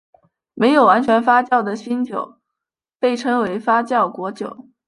[0.55, 2.39] 没有完全发酵的新酒
[2.97, 4.67] 被称为发酵果酒。